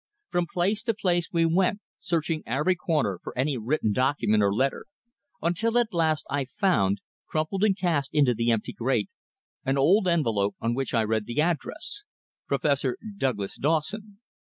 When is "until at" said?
5.43-5.93